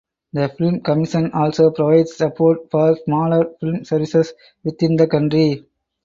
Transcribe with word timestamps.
The 0.33 0.49
Film 0.57 0.79
Commission 0.79 1.29
also 1.31 1.69
provides 1.69 2.15
support 2.15 2.71
for 2.71 2.95
smaller 3.05 3.51
film 3.59 3.85
services 3.85 4.33
within 4.63 4.95
the 4.95 5.05
country. 5.05 5.63